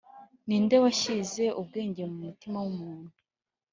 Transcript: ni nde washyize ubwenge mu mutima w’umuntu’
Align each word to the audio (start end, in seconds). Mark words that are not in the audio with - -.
ni 0.47 0.57
nde 0.63 0.75
washyize 0.83 1.43
ubwenge 1.61 2.03
mu 2.11 2.17
mutima 2.25 2.57
w’umuntu’ 2.63 3.11